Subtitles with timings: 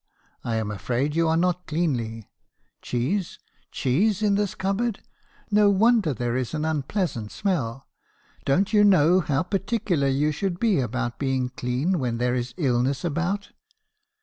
[0.43, 2.27] 'I am afraid you are not cleanly.
[2.81, 3.37] Cheese!—
[3.71, 5.03] cheese in this cupboard!
[5.51, 7.85] No won der there is an unpleasant smell.
[8.43, 12.55] Don't you know how par ticular you should be about being clean when there is
[12.57, 13.49] illness about?'